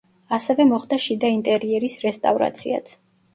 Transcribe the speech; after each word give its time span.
ასევე 0.37 0.63
მოხდა 0.69 0.97
შიდა 1.03 1.31
ინტერიერის 1.33 1.99
რესტავრაციაც. 2.07 2.97